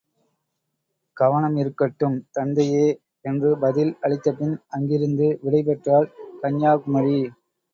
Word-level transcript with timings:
கவனமிருக்கட்டும் 1.17 2.15
தந்தையே!... 2.31 2.87
என்று 3.25 3.51
பதில் 3.59 3.93
அளித்தபின் 4.01 4.57
அங்கிருந்து 4.69 5.29
விடைபெற்றாள் 5.43 6.09
கன்யாகுமரி. 6.41 7.17